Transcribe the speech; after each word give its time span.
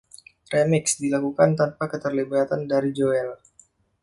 Remix 0.53 0.89
dilakukan 1.03 1.51
tanpa 1.59 1.83
keterlibatan 1.91 2.61
dari 2.71 2.89
Joel. 2.97 3.29